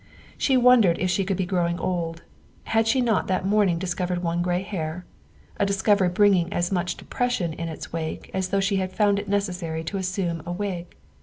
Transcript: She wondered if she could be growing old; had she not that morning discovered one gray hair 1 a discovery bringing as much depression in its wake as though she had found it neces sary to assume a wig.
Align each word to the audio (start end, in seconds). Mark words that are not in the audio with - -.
She 0.35 0.57
wondered 0.57 0.97
if 0.97 1.11
she 1.11 1.23
could 1.23 1.37
be 1.37 1.45
growing 1.45 1.77
old; 1.77 2.23
had 2.63 2.87
she 2.87 3.01
not 3.01 3.27
that 3.27 3.45
morning 3.45 3.77
discovered 3.77 4.23
one 4.23 4.41
gray 4.41 4.63
hair 4.63 5.05
1 5.57 5.65
a 5.65 5.65
discovery 5.67 6.09
bringing 6.09 6.51
as 6.51 6.71
much 6.71 6.97
depression 6.97 7.53
in 7.53 7.69
its 7.69 7.93
wake 7.93 8.31
as 8.33 8.49
though 8.49 8.59
she 8.59 8.77
had 8.77 8.91
found 8.91 9.19
it 9.19 9.29
neces 9.29 9.53
sary 9.53 9.83
to 9.83 9.97
assume 9.97 10.41
a 10.43 10.51
wig. 10.51 10.95